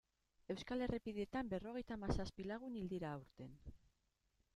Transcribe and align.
Euskal 0.51 0.85
errepideetan 0.85 1.51
berrogeita 1.51 1.97
hamazazpi 1.97 2.47
lagun 2.53 2.79
hil 2.79 2.89
dira 2.95 3.13
aurten. 3.19 3.53